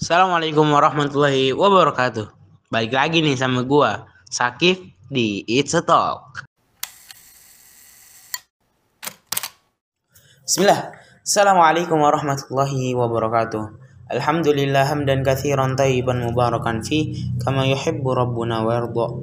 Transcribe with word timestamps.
Assalamualaikum 0.00 0.64
warahmatullahi 0.64 1.52
wabarakatuh. 1.52 2.32
Balik 2.72 2.96
lagi 2.96 3.20
nih 3.20 3.36
sama 3.36 3.68
gua, 3.68 4.08
Sakif 4.32 4.80
di 5.12 5.44
It's 5.44 5.76
a 5.76 5.84
Talk. 5.84 6.48
Bismillah. 10.40 10.96
Assalamualaikum 11.20 12.00
warahmatullahi 12.00 12.96
wabarakatuh. 12.96 13.76
Alhamdulillah 14.08 14.88
hamdan 14.88 15.20
kathiran 15.20 15.76
tayyiban 15.76 16.24
mubarakan 16.24 16.80
fi 16.80 17.12
kama 17.36 17.68
yuhibbu 17.68 18.16
rabbuna 18.16 18.64
wa 18.64 18.80
yarda. 18.80 19.20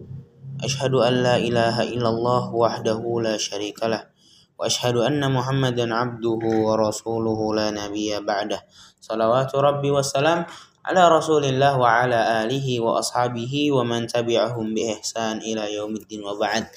Ashhadu 0.61 1.01
an 1.01 1.25
la 1.25 1.35
ilaha 1.41 1.89
illallah 1.89 2.53
wahdahu 2.53 3.25
la 3.25 3.33
syarikalah 3.33 4.13
wa 4.53 4.69
ashhadu 4.69 5.01
anna 5.01 5.25
Muhammadan 5.25 5.89
abduhu 5.89 6.69
wa 6.69 6.77
rasuluhu 6.77 7.57
la 7.57 7.73
nabiyya 7.73 8.21
ba'dah. 8.21 8.61
Salawatu 8.97 9.61
rabbi 9.63 9.87
wassalam 9.87 10.43
ala 10.87 11.11
rasulillah 11.11 11.75
wa 11.75 12.07
ala 12.07 12.47
alihi 12.47 12.79
wa 12.79 13.03
ashabihi 13.03 13.75
wa 13.75 13.83
man 13.83 14.07
tabi'ahum 14.07 14.71
bi 14.71 14.87
ihsan 14.95 15.43
ila 15.43 15.67
yaumiddin 15.67 16.23
wa 16.23 16.31
ba'd. 16.39 16.71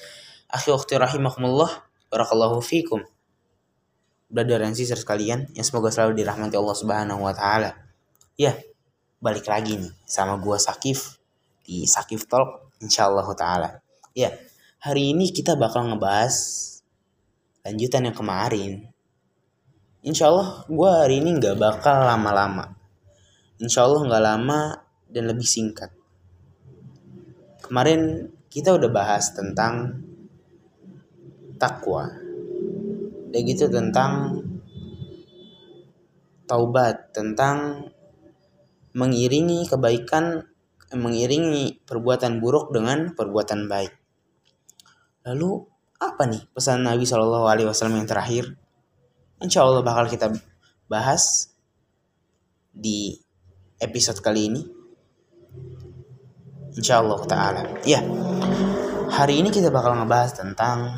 Akhi 0.51 0.75
ukhti 0.75 0.99
rahimakumullah, 0.99 1.71
barakallahu 2.11 2.59
fikum. 2.59 3.07
Brother 4.27 4.67
and 4.67 4.75
sister 4.75 4.99
sekalian 4.99 5.47
yang 5.55 5.63
semoga 5.63 5.95
selalu 5.95 6.19
dirahmati 6.19 6.59
Allah 6.59 6.75
Subhanahu 6.75 7.23
wa 7.23 7.31
taala. 7.31 7.71
Ya, 8.35 8.59
balik 9.23 9.47
lagi 9.47 9.79
nih 9.79 9.95
sama 10.03 10.43
gua 10.43 10.59
Sakif 10.59 11.23
di 11.63 11.87
Sakif 11.87 12.27
Talk 12.27 12.75
insyaallah 12.83 13.27
taala. 13.39 13.79
Ya, 14.11 14.35
hari 14.83 15.15
ini 15.15 15.31
kita 15.31 15.55
bakal 15.55 15.87
ngebahas 15.87 16.35
lanjutan 17.63 18.11
yang 18.11 18.17
kemarin. 18.19 18.91
Insya 20.03 20.35
Allah 20.35 20.67
gue 20.67 20.91
hari 20.91 21.23
ini 21.23 21.39
nggak 21.39 21.61
bakal 21.61 22.09
lama-lama. 22.11 22.80
Insya 23.61 23.85
Allah 23.85 24.09
nggak 24.09 24.25
lama 24.25 24.61
dan 25.13 25.29
lebih 25.29 25.45
singkat. 25.45 25.93
Kemarin 27.61 28.33
kita 28.49 28.73
udah 28.73 28.89
bahas 28.89 29.37
tentang 29.37 30.01
takwa. 31.61 32.09
Dan 33.31 33.41
gitu 33.47 33.69
tentang 33.69 34.43
taubat, 36.49 37.15
tentang 37.15 37.87
mengiringi 38.97 39.69
kebaikan, 39.71 40.43
mengiringi 40.91 41.85
perbuatan 41.87 42.43
buruk 42.43 42.75
dengan 42.75 43.15
perbuatan 43.15 43.71
baik. 43.71 43.93
Lalu 45.31 45.63
apa 46.01 46.27
nih 46.27 46.43
pesan 46.51 46.89
Nabi 46.89 47.05
Shallallahu 47.07 47.47
Alaihi 47.47 47.69
Wasallam 47.69 48.03
yang 48.03 48.09
terakhir? 48.09 48.57
Insya 49.39 49.63
Allah 49.63 49.85
bakal 49.85 50.09
kita 50.09 50.33
bahas 50.91 51.55
di 52.75 53.21
episode 53.81 54.21
kali 54.21 54.53
ini. 54.53 54.63
Insya 56.77 57.01
Allah 57.03 57.21
Taala. 57.27 57.63
Ya, 57.83 58.05
hari 59.11 59.41
ini 59.43 59.49
kita 59.51 59.73
bakal 59.73 59.97
ngebahas 59.99 60.37
tentang 60.37 60.95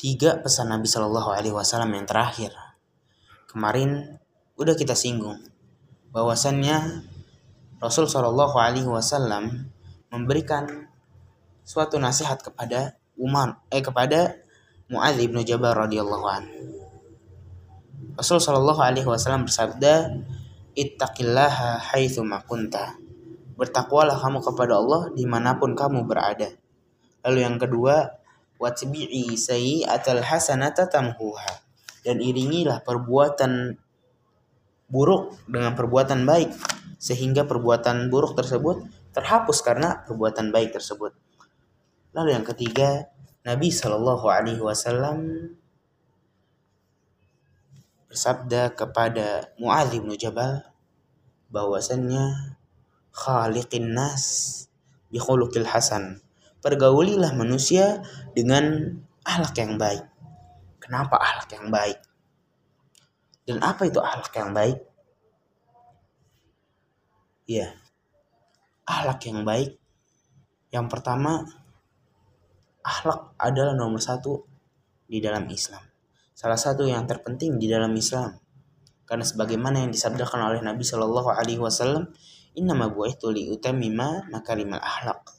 tiga 0.00 0.40
pesan 0.40 0.72
Nabi 0.72 0.88
Shallallahu 0.88 1.30
Alaihi 1.30 1.54
Wasallam 1.54 1.94
yang 1.94 2.08
terakhir. 2.08 2.50
Kemarin 3.46 4.18
udah 4.58 4.74
kita 4.74 4.96
singgung 4.98 5.38
bahwasannya 6.10 7.06
Rasul 7.78 8.10
Shallallahu 8.10 8.56
Alaihi 8.58 8.88
Wasallam 8.88 9.70
memberikan 10.10 10.88
suatu 11.62 12.00
nasihat 12.00 12.40
kepada 12.40 12.96
Umar 13.20 13.60
eh 13.68 13.84
kepada 13.84 14.40
Muadz 14.88 15.20
bin 15.20 15.36
Jabal 15.44 15.76
radhiyallahu 15.76 16.26
anhu. 16.26 16.58
Rasul 18.18 18.42
Shallallahu 18.42 18.82
alaihi 18.82 19.06
wasallam 19.06 19.46
bersabda, 19.46 20.10
"Ittaqillaha 20.78 21.82
haitsu 21.90 22.22
kunta." 22.46 22.94
Bertakwalah 23.58 24.14
kamu 24.14 24.38
kepada 24.38 24.78
Allah 24.78 25.10
di 25.10 25.26
mana 25.26 25.58
pun 25.58 25.74
kamu 25.74 26.06
berada. 26.06 26.54
Lalu 27.26 27.38
yang 27.42 27.58
kedua, 27.58 28.06
watbi'i 28.62 29.34
sayyi'atal 29.34 30.22
hasanata 30.22 30.86
tamhuha. 30.86 31.66
Dan 32.06 32.22
iringilah 32.22 32.86
perbuatan 32.86 33.74
buruk 34.86 35.36
dengan 35.50 35.74
perbuatan 35.74 36.24
baik 36.24 36.54
sehingga 36.96 37.44
perbuatan 37.44 38.08
buruk 38.08 38.38
tersebut 38.38 38.86
terhapus 39.12 39.58
karena 39.60 40.06
perbuatan 40.06 40.54
baik 40.54 40.72
tersebut. 40.72 41.12
Lalu 42.16 42.34
yang 42.34 42.46
ketiga, 42.46 43.10
Nabi 43.44 43.68
Shallallahu 43.68 44.26
Alaihi 44.26 44.62
Wasallam 44.62 45.50
bersabda 48.08 48.72
kepada 48.72 49.52
Muadz 49.60 49.92
bin 49.92 50.08
Jabal 50.16 50.64
bahwasannya 51.52 52.56
khaliqin 53.12 53.92
nas 53.92 54.24
bi 55.12 55.20
khuluqil 55.20 55.68
hasan. 55.68 56.24
Pergaulilah 56.58 57.36
manusia 57.38 58.02
dengan 58.34 58.98
akhlak 59.22 59.54
yang 59.60 59.78
baik. 59.78 60.04
Kenapa 60.82 61.20
akhlak 61.20 61.50
yang 61.54 61.68
baik? 61.68 61.98
Dan 63.46 63.62
apa 63.64 63.88
itu 63.88 64.00
akhlak 64.00 64.34
yang 64.34 64.50
baik? 64.56 64.78
Ya, 67.48 67.72
akhlak 68.84 69.20
yang 69.24 69.40
baik. 69.44 69.80
Yang 70.68 70.86
pertama, 70.92 71.48
akhlak 72.84 73.32
adalah 73.40 73.72
nomor 73.72 74.00
satu 74.04 74.44
di 75.08 75.20
dalam 75.24 75.48
Islam. 75.48 75.87
Salah 76.38 76.54
satu 76.54 76.86
yang 76.86 77.02
terpenting 77.02 77.58
di 77.58 77.66
dalam 77.66 77.90
Islam. 77.98 78.38
Karena 79.02 79.26
sebagaimana 79.26 79.82
yang 79.82 79.90
disabdakan 79.90 80.54
oleh 80.54 80.62
Nabi 80.62 80.86
Shallallahu 80.86 81.34
Alaihi 81.34 81.58
Wasallam, 81.58 82.14
Inna 82.54 82.78
ma 82.78 82.86
buaitu 82.86 83.34
li 83.34 83.50
utamima 83.50 84.22
makarimal 84.30 84.78
akhlak. 84.78 85.34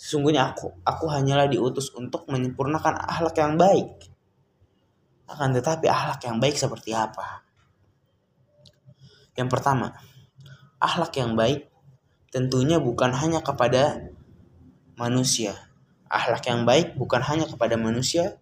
Sesungguhnya 0.00 0.56
aku, 0.56 0.72
aku 0.88 1.04
hanyalah 1.12 1.52
diutus 1.52 1.92
untuk 1.92 2.24
menyempurnakan 2.32 3.04
akhlak 3.12 3.36
yang 3.44 3.60
baik. 3.60 4.08
Akan 5.28 5.52
tetapi 5.52 5.84
akhlak 5.92 6.24
yang 6.24 6.40
baik 6.40 6.56
seperti 6.56 6.96
apa? 6.96 7.44
Yang 9.36 9.52
pertama, 9.52 9.92
akhlak 10.80 11.12
yang 11.20 11.36
baik 11.36 11.68
tentunya 12.32 12.80
bukan 12.80 13.12
hanya 13.12 13.44
kepada 13.44 14.00
manusia, 14.96 15.52
Akhlak 16.12 16.44
yang 16.44 16.68
baik 16.68 16.92
bukan 17.00 17.24
hanya 17.24 17.48
kepada 17.48 17.80
manusia, 17.80 18.36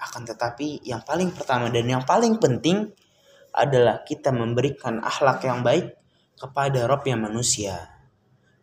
akan 0.00 0.24
tetapi 0.24 0.80
yang 0.82 1.04
paling 1.04 1.30
pertama 1.36 1.68
dan 1.68 1.84
yang 1.84 2.02
paling 2.02 2.40
penting 2.40 2.88
adalah 3.52 4.00
kita 4.02 4.32
memberikan 4.32 5.02
akhlak 5.04 5.44
yang 5.44 5.60
baik 5.60 5.92
kepada 6.40 6.88
Robnya 6.88 7.20
manusia. 7.20 7.92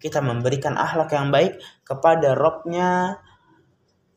Kita 0.02 0.22
memberikan 0.22 0.74
akhlak 0.74 1.14
yang 1.14 1.30
baik 1.30 1.62
kepada 1.86 2.34
Robnya 2.34 3.22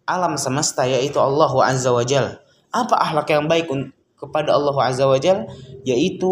alam 0.09 0.41
semesta 0.41 0.89
yaitu 0.89 1.21
Allah 1.21 1.53
Azza 1.69 1.93
wa 1.93 2.05
Jal. 2.05 2.41
Apa 2.73 2.97
akhlak 2.97 3.29
yang 3.31 3.47
baik 3.51 3.69
kepada 4.17 4.57
Allah 4.57 4.77
Azza 4.81 5.05
wa 5.05 5.21
Jal? 5.21 5.45
Yaitu 5.85 6.31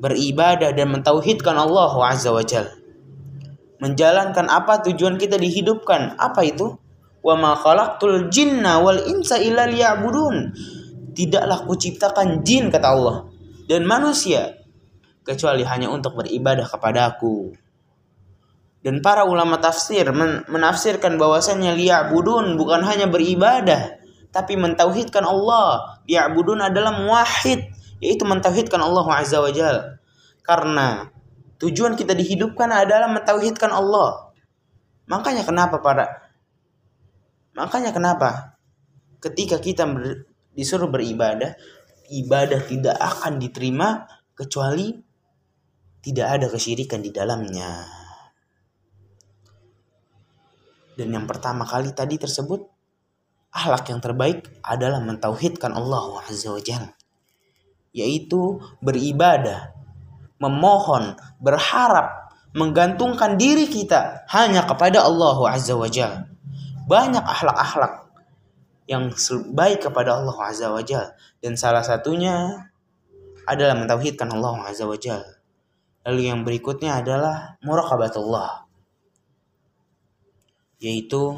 beribadah 0.00 0.72
dan 0.72 0.88
mentauhidkan 0.88 1.56
Allah 1.56 1.92
Azza 2.08 2.32
wa 2.32 2.44
Jal 2.44 2.84
menjalankan 3.84 4.48
apa 4.48 4.80
tujuan 4.88 5.20
kita 5.20 5.36
dihidupkan. 5.36 6.16
Apa 6.16 6.46
itu? 6.48 6.80
Wa 7.24 7.34
ma 7.40 7.56
khalaqtul 7.56 8.28
jinna 8.28 8.84
wal 8.84 9.00
insa 9.08 9.40
illa 9.40 9.64
liya'budun. 9.64 10.52
Tidaklah 11.16 11.64
kuciptakan 11.64 12.44
jin 12.44 12.68
kata 12.68 12.88
Allah 12.90 13.24
dan 13.64 13.88
manusia 13.88 14.60
kecuali 15.24 15.64
hanya 15.64 15.88
untuk 15.88 16.20
beribadah 16.20 16.68
kepada 16.68 17.16
aku. 17.16 17.56
Dan 18.84 19.00
para 19.00 19.24
ulama 19.24 19.56
tafsir 19.56 20.04
men 20.12 20.44
menafsirkan 20.52 21.16
bahwasannya 21.16 21.72
liya'budun 21.72 22.60
bukan 22.60 22.84
hanya 22.84 23.08
beribadah 23.08 23.96
tapi 24.28 24.60
mentauhidkan 24.60 25.24
Allah. 25.24 26.02
Liya'budun 26.04 26.60
adalah 26.60 26.92
muwahhid 26.92 27.64
yaitu 28.04 28.28
mentauhidkan 28.28 28.84
Allah 28.84 29.06
Azza 29.16 29.40
wa 29.40 29.48
Jalla. 29.48 29.96
Karena 30.44 31.08
Tujuan 31.64 31.94
kita 31.94 32.12
dihidupkan 32.12 32.66
adalah 32.68 33.06
mentauhidkan 33.08 33.70
Allah. 33.70 34.34
Makanya 35.06 35.46
kenapa 35.46 35.78
para 35.78 36.33
Makanya 37.54 37.94
kenapa 37.94 38.58
ketika 39.22 39.62
kita 39.62 39.86
disuruh 40.54 40.90
beribadah, 40.90 41.54
ibadah 42.10 42.60
tidak 42.66 42.96
akan 42.98 43.38
diterima 43.40 44.06
kecuali 44.34 44.92
tidak 46.04 46.26
ada 46.38 46.46
kesyirikan 46.52 47.00
di 47.00 47.10
dalamnya. 47.14 47.70
Dan 50.94 51.10
yang 51.10 51.26
pertama 51.26 51.66
kali 51.66 51.90
tadi 51.90 52.20
tersebut 52.20 52.60
akhlak 53.50 53.90
yang 53.90 53.98
terbaik 54.02 54.46
adalah 54.62 55.02
mentauhidkan 55.02 55.74
Allah 55.74 56.22
Azza 56.26 56.54
wa 56.54 56.62
Jalla 56.62 56.92
yaitu 57.94 58.58
beribadah 58.82 59.70
memohon, 60.42 61.14
berharap, 61.38 62.34
menggantungkan 62.52 63.38
diri 63.38 63.70
kita 63.70 64.26
hanya 64.30 64.66
kepada 64.66 65.06
Allah 65.06 65.38
Azza 65.54 65.78
wa 65.78 65.86
Jal. 65.86 66.26
Banyak 66.84 67.24
akhlak-akhlak 67.24 68.04
yang 68.84 69.08
baik 69.56 69.88
kepada 69.88 70.20
Allah 70.20 70.36
Azza 70.44 70.68
wa 70.68 70.84
Jal. 70.84 71.16
Dan 71.40 71.56
salah 71.56 71.80
satunya 71.80 72.68
adalah 73.48 73.76
mentauhidkan 73.76 74.28
Allah 74.32 74.68
Azza 74.68 74.84
wa 74.84 74.96
Jalla. 74.96 75.40
Lalu 76.04 76.20
yang 76.28 76.44
berikutnya 76.44 77.00
adalah 77.00 77.56
muraqabatullah. 77.64 78.68
Yaitu 80.84 81.32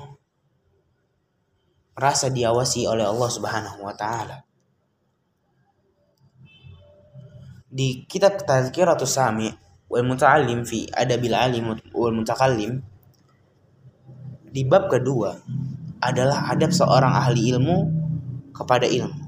merasa 1.94 2.26
diawasi 2.28 2.84
oleh 2.90 3.06
Allah 3.06 3.31
Subhanahu 3.31 3.78
wa 3.87 3.94
taala. 3.94 4.42
Di 7.70 8.02
kitab 8.10 8.42
Tazkiratus 8.42 9.14
Sami 9.14 9.46
wal 9.87 10.02
Muta'allim 10.02 10.66
fi 10.66 10.90
Adabil 10.90 11.34
Alim 11.34 11.70
wal 11.94 12.14
Mutakallim 12.14 12.82
di 14.56 14.64
bab 14.64 14.88
kedua 14.88 15.36
adalah 16.00 16.48
adab 16.48 16.72
seorang 16.72 17.12
ahli 17.12 17.52
ilmu 17.52 17.76
kepada 18.56 18.88
ilmu. 18.88 19.20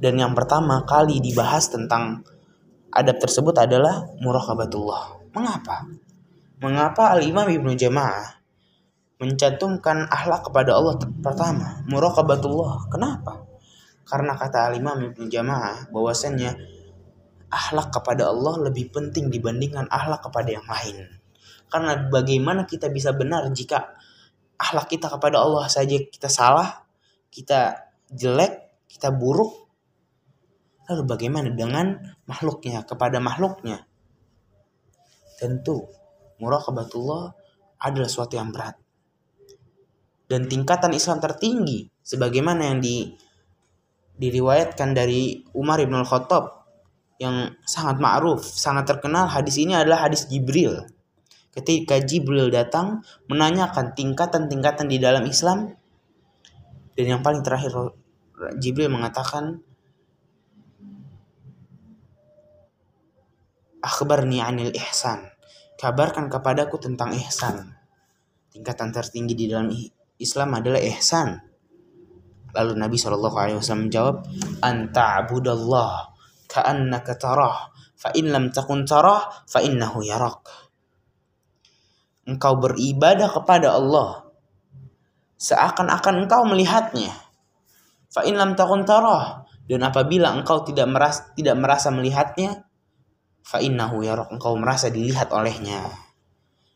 Dan 0.00 0.16
yang 0.16 0.32
pertama 0.32 0.88
kali 0.88 1.20
dibahas 1.20 1.68
tentang 1.68 2.24
adab 2.88 3.20
tersebut 3.20 3.52
adalah 3.60 4.08
muraqabatullah. 4.24 5.28
Mengapa? 5.36 5.84
Mengapa 6.64 7.12
Al-Imam 7.12 7.52
Ibnu 7.52 7.76
Jamaah 7.76 8.40
mencantumkan 9.18 10.08
akhlak 10.08 10.46
kepada 10.48 10.78
Allah 10.78 10.94
pertama, 11.20 11.84
muraqabatullah. 11.90 12.88
Kenapa? 12.88 13.44
Karena 14.08 14.38
kata 14.40 14.72
Al-Imam 14.72 15.12
Ibnu 15.12 15.28
Jamaah 15.28 15.92
bahwasannya 15.92 16.56
akhlak 17.52 17.92
kepada 17.92 18.32
Allah 18.32 18.72
lebih 18.72 18.88
penting 18.88 19.28
dibandingkan 19.28 19.84
akhlak 19.92 20.24
kepada 20.24 20.48
yang 20.48 20.64
lain. 20.64 21.17
Karena 21.68 22.08
bagaimana 22.08 22.64
kita 22.64 22.88
bisa 22.88 23.12
benar 23.12 23.48
jika 23.52 23.94
akhlak 24.58 24.88
kita 24.90 25.06
kepada 25.12 25.40
Allah 25.40 25.68
saja 25.70 25.94
kita 25.96 26.26
salah, 26.26 26.84
kita 27.30 27.92
jelek, 28.10 28.88
kita 28.88 29.12
buruk, 29.12 29.68
Lalu 30.88 31.04
bagaimana 31.04 31.52
dengan 31.52 32.00
makhluknya 32.24 32.80
kepada 32.88 33.20
makhluknya? 33.20 33.84
Tentu 35.36 35.84
muraqabatullah 36.40 37.36
adalah 37.84 38.08
suatu 38.08 38.40
yang 38.40 38.48
berat. 38.48 38.74
Dan 40.28 40.48
tingkatan 40.48 40.96
Islam 40.96 41.20
tertinggi 41.20 41.92
sebagaimana 42.00 42.72
yang 42.72 42.80
di 42.80 43.12
diriwayatkan 44.18 44.96
dari 44.96 45.44
Umar 45.54 45.78
bin 45.84 45.94
Al-Khattab 45.94 46.66
yang 47.20 47.52
sangat 47.62 48.00
ma'ruf, 48.02 48.42
sangat 48.42 48.88
terkenal 48.88 49.28
hadis 49.30 49.60
ini 49.60 49.76
adalah 49.76 50.08
hadis 50.08 50.26
Jibril. 50.26 50.88
Ketika 51.58 51.98
Jibril 51.98 52.54
datang 52.54 53.02
menanyakan 53.26 53.98
tingkatan-tingkatan 53.98 54.86
di 54.86 55.02
dalam 55.02 55.26
Islam 55.26 55.74
dan 56.94 57.04
yang 57.18 57.22
paling 57.26 57.42
terakhir 57.42 57.74
Jibril 58.62 58.94
mengatakan 58.94 59.58
Akhbarni 63.78 64.42
anil 64.42 64.74
ihsan. 64.74 65.30
Kabarkan 65.78 66.26
kepadaku 66.26 66.82
tentang 66.82 67.14
ihsan. 67.14 67.78
Tingkatan 68.50 68.90
tertinggi 68.90 69.38
di 69.38 69.46
dalam 69.46 69.70
Islam 70.18 70.48
adalah 70.58 70.82
ihsan. 70.82 71.38
Lalu 72.58 72.74
Nabi 72.74 72.98
Shallallahu 72.98 73.36
Alaihi 73.38 73.56
Wasallam 73.62 73.86
menjawab, 73.86 74.16
"Anta 74.66 75.22
abudallah 75.22 76.10
ka'annaka 76.50 77.14
tarah, 77.14 77.70
fa 77.94 78.10
in 78.18 78.34
lam 78.34 78.50
takun 78.50 78.82
tarah, 78.82 79.46
fa 79.46 79.62
innahu 79.62 80.02
yarak." 80.02 80.67
Engkau 82.28 82.60
beribadah 82.60 83.32
kepada 83.32 83.72
Allah 83.72 84.28
seakan-akan 85.38 86.26
engkau 86.26 86.44
melihatnya. 86.44 87.14
Fa 88.12 88.26
in 88.26 88.36
lam 88.36 88.58
takun 88.58 88.82
tarah, 88.84 89.46
dan 89.70 89.86
apabila 89.86 90.34
engkau 90.34 90.66
tidak 90.66 90.90
merasa 90.90 91.30
tidak 91.32 91.56
merasa 91.56 91.88
melihatnya, 91.94 92.66
fa 93.40 93.62
innahu 93.62 94.02
yarok 94.04 94.34
engkau 94.34 94.58
merasa 94.58 94.90
dilihat 94.90 95.30
olehnya. 95.32 95.88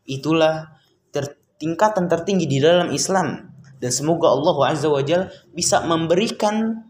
Itulah 0.06 0.72
ter 1.10 1.36
tingkatan 1.60 2.08
tertinggi 2.08 2.46
di 2.48 2.58
dalam 2.62 2.90
Islam 2.94 3.52
dan 3.82 3.90
semoga 3.90 4.30
Allah 4.30 4.56
Azza 4.70 4.88
wa 4.88 5.02
Jal 5.02 5.30
bisa 5.50 5.82
memberikan 5.82 6.86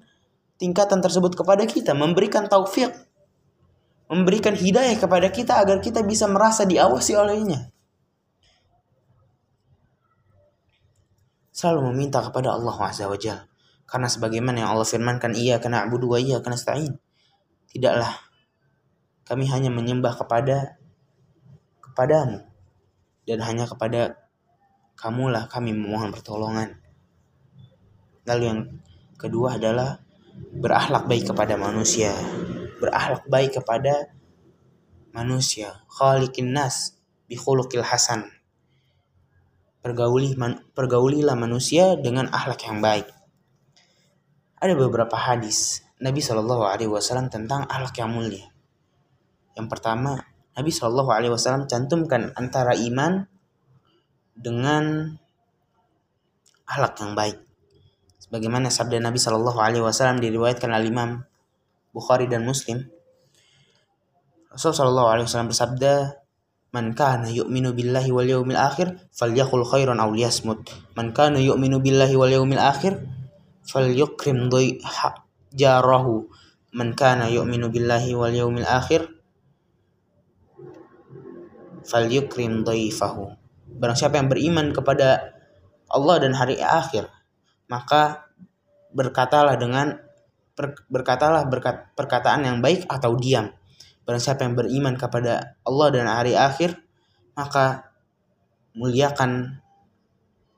tingkatan 0.61 1.01
tersebut 1.01 1.33
kepada 1.35 1.65
kita, 1.65 1.97
memberikan 1.97 2.47
taufik, 2.47 2.93
memberikan 4.13 4.53
hidayah 4.53 4.97
kepada 5.01 5.33
kita 5.33 5.57
agar 5.59 5.81
kita 5.81 6.05
bisa 6.05 6.29
merasa 6.29 6.69
diawasi 6.69 7.17
olehnya. 7.17 7.73
Selalu 11.53 11.93
meminta 11.93 12.25
kepada 12.25 12.57
Allah 12.57 12.75
Azza 12.81 13.07
wa 13.07 13.15
Jal. 13.21 13.45
Karena 13.85 14.09
sebagaimana 14.09 14.65
yang 14.65 14.73
Allah 14.73 14.89
firmankan, 14.89 15.37
iya 15.37 15.61
kena 15.61 15.85
abudu 15.85 16.09
wa 16.09 16.19
iya 16.19 16.41
kena 16.41 16.57
stain. 16.57 16.97
Tidaklah 17.69 18.09
kami 19.29 19.47
hanya 19.53 19.69
menyembah 19.69 20.17
kepada 20.17 20.81
kepadamu 21.85 22.41
dan 23.29 23.39
hanya 23.45 23.69
kepada 23.69 24.17
kamulah 24.97 25.45
kami 25.47 25.77
memohon 25.77 26.09
pertolongan. 26.09 26.81
Lalu 28.25 28.45
yang 28.49 28.61
kedua 29.21 29.61
adalah 29.61 30.01
berakhlak 30.57 31.05
baik 31.05 31.29
kepada 31.29 31.55
manusia. 31.61 32.13
Berakhlak 32.81 33.29
baik 33.29 33.61
kepada 33.61 34.11
manusia. 35.13 35.85
Khaliqin 35.93 36.57
nas 36.57 36.97
bi 37.29 37.37
hasan. 37.37 38.42
Pergauli 39.83 40.39
man, 40.39 40.63
pergaulilah 40.79 41.35
manusia 41.35 41.99
dengan 41.99 42.31
akhlak 42.31 42.63
yang 42.71 42.79
baik. 42.79 43.11
Ada 44.63 44.79
beberapa 44.79 45.19
hadis 45.19 45.83
Nabi 45.99 46.23
Shallallahu 46.23 46.63
Alaihi 46.63 46.87
Wasallam 46.87 47.27
tentang 47.35 47.67
akhlak 47.67 47.99
yang 47.99 48.15
mulia. 48.15 48.47
Yang 49.59 49.67
pertama, 49.67 50.23
Nabi 50.55 50.71
Shallallahu 50.71 51.11
Alaihi 51.11 51.35
Wasallam 51.35 51.67
cantumkan 51.67 52.31
antara 52.39 52.79
iman 52.79 53.27
dengan 54.39 55.19
akhlak 56.63 57.03
yang 57.03 57.19
baik. 57.19 57.43
Sebagaimana 58.23 58.71
sabda 58.71 59.03
Nabi 59.03 59.19
Shallallahu 59.19 59.59
Alaihi 59.59 59.83
Wasallam 59.83 60.23
diriwayatkan 60.23 60.71
oleh 60.71 60.95
Imam 60.95 61.27
Bukhari 61.91 62.31
dan 62.31 62.47
Muslim. 62.47 62.87
Rasul 64.47 64.79
Shallallahu 64.79 65.11
Alaihi 65.11 65.27
Wasallam 65.27 65.51
bersabda, 65.51 66.22
Man 66.73 66.97
kana 66.97 67.29
yu'minu 67.29 67.77
billahi 67.77 68.09
wal 68.09 68.25
yawmil 68.25 68.57
akhir 68.57 68.97
falyakul 69.13 69.61
khairan 69.69 70.01
aw 70.01 70.09
liyasmut. 70.09 70.73
Man 70.97 71.13
kana 71.13 71.37
yu'minu 71.37 71.85
billahi 71.85 72.17
wal 72.17 72.33
yawmil 72.33 72.61
akhir 72.61 72.97
falyukrim 73.69 74.49
jarahu. 75.53 76.33
Man 76.73 76.97
kana 76.97 77.29
yu'minu 77.29 77.69
billahi 77.69 78.17
wal 78.17 78.33
yawmil 78.33 78.65
akhir 78.65 79.05
falyukrim 81.85 82.65
dhaifahu. 82.65 83.37
Barang 83.77 83.99
siapa 83.99 84.17
yang 84.17 84.33
beriman 84.33 84.73
kepada 84.73 85.37
Allah 85.93 86.17
dan 86.25 86.33
hari 86.33 86.57
akhir, 86.57 87.13
maka 87.69 88.33
berkatalah 88.97 89.61
dengan 89.61 90.01
berkatalah 90.89 91.45
berkat, 91.49 91.93
perkataan 91.93 92.49
yang 92.49 92.65
baik 92.65 92.89
atau 92.89 93.13
diam. 93.17 93.53
Barang 94.03 94.23
siapa 94.23 94.43
yang 94.43 94.59
beriman 94.59 94.99
kepada 94.99 95.59
Allah 95.63 95.89
dan 95.95 96.07
hari 96.11 96.35
akhir, 96.35 96.75
maka 97.39 97.95
muliakan 98.75 99.63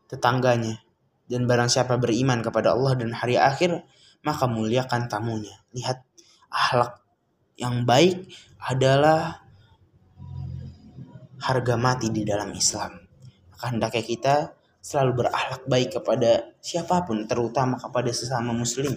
tetangganya. 0.08 0.80
Dan 1.24 1.48
barang 1.48 1.72
siapa 1.72 1.96
beriman 1.96 2.44
kepada 2.44 2.76
Allah 2.76 2.96
dan 2.96 3.12
hari 3.16 3.40
akhir, 3.40 3.84
maka 4.24 4.44
muliakan 4.48 5.08
tamunya. 5.08 5.56
Lihat, 5.72 6.04
akhlak 6.48 7.00
yang 7.60 7.84
baik 7.84 8.28
adalah 8.60 9.44
harga 11.44 11.74
mati 11.76 12.08
di 12.08 12.24
dalam 12.24 12.48
Islam. 12.56 12.96
Maka 13.52 13.64
hendaknya 13.72 14.04
kita 14.04 14.34
selalu 14.84 15.24
berakhlak 15.24 15.62
baik 15.68 15.88
kepada 16.00 16.52
siapa 16.60 17.04
pun, 17.04 17.24
terutama 17.28 17.76
kepada 17.80 18.08
sesama 18.12 18.52
muslim, 18.52 18.92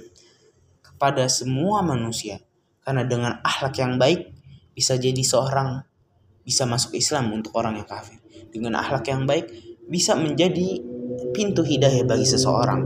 kepada 0.83 1.27
semua 1.27 1.83
manusia. 1.83 2.39
Karena 2.83 3.03
dengan 3.03 3.39
akhlak 3.43 3.75
yang 3.79 3.99
baik 3.99 4.36
bisa 4.77 4.93
jadi 4.93 5.17
seorang 5.25 5.81
bisa 6.45 6.69
masuk 6.69 6.93
Islam 6.93 7.33
untuk 7.33 7.57
orang 7.57 7.81
yang 7.81 7.89
kafir. 7.89 8.21
Dengan 8.53 8.77
akhlak 8.77 9.09
yang 9.09 9.25
baik 9.25 9.49
bisa 9.89 10.13
menjadi 10.13 10.85
pintu 11.33 11.65
hidayah 11.65 12.05
bagi 12.05 12.29
seseorang. 12.29 12.85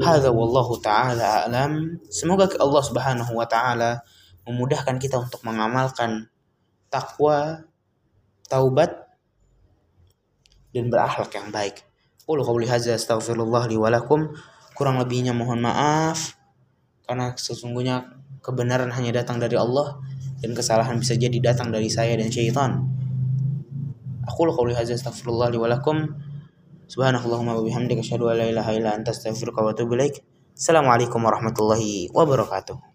Hadza 0.00 0.32
wallahu 0.32 0.80
taala 0.80 1.44
alam. 1.44 2.00
Semoga 2.08 2.48
Allah 2.56 2.80
Subhanahu 2.80 3.36
wa 3.36 3.44
taala 3.44 4.00
memudahkan 4.48 4.96
kita 4.96 5.20
untuk 5.20 5.44
mengamalkan 5.44 6.32
takwa 6.88 7.68
taubat 8.48 9.12
dan 10.72 10.88
berakhlak 10.88 11.28
yang 11.36 11.52
baik. 11.52 11.84
Qul 12.24 12.40
qawli 12.40 12.64
hadza 12.64 12.96
astaghfirullah 12.96 13.68
li 13.68 13.76
walakum. 13.76 14.32
Kurang 14.72 14.96
lebihnya 14.96 15.36
mohon 15.36 15.60
maaf 15.60 16.38
karena 17.04 17.34
sesungguhnya 17.34 18.08
kebenaran 18.40 18.92
hanya 18.94 19.20
datang 19.24 19.42
dari 19.42 19.58
Allah 19.58 19.98
dan 20.38 20.50
kesalahan 20.54 20.96
bisa 20.98 21.18
jadi 21.18 21.38
datang 21.42 21.74
dari 21.74 21.90
saya 21.90 22.14
dan 22.14 22.30
syaitan. 22.30 22.86
Aku 24.28 24.46
qawli 24.54 24.76
hadza 24.76 24.94
astaghfirullah 24.94 25.50
li 25.50 25.58
walakum. 25.58 26.14
Subhanakallahumma 26.88 27.58
wa 27.58 27.62
bihamdika 27.64 28.00
asyhadu 28.00 28.32
ilaha 28.48 28.70
illa 28.72 28.96
anta 28.96 29.12
wa 29.60 29.74
atubu. 29.74 29.98
Assalamualaikum 30.58 31.20
warahmatullahi 31.20 32.08
wabarakatuh. 32.14 32.88